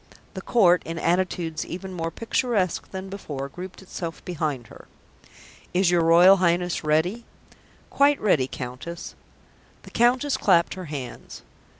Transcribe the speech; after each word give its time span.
The 0.33 0.41
Court, 0.41 0.81
in 0.83 0.97
attitudes 0.97 1.63
even 1.63 1.93
more 1.93 2.09
picturesque 2.09 2.89
than 2.89 3.07
before, 3.07 3.49
grouped 3.49 3.83
itself 3.83 4.25
behind 4.25 4.65
her. 4.69 4.87
"Is 5.75 5.91
your 5.91 6.01
Royal 6.03 6.37
Highness 6.37 6.83
ready?" 6.83 7.23
"Quite 7.91 8.19
ready, 8.19 8.47
Countess." 8.47 9.13
The 9.83 9.91
Countess 9.91 10.37
clapped 10.37 10.73
her 10.73 10.85
hands. 10.85 11.43